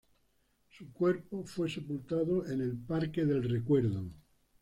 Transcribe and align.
Su 0.71 0.91
cuerpo 0.91 1.43
fue 1.45 1.69
sepultado 1.69 2.43
en 2.51 2.59
el 2.59 2.75
Parque 2.75 3.23
del 3.23 3.47
Recuerdo. 3.47 4.07